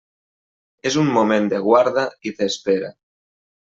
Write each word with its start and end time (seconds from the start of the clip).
És 0.91 0.97
un 1.03 1.13
moment 1.19 1.53
de 1.53 1.61
guarda 1.69 2.09
i 2.31 2.37
d'espera. 2.43 2.95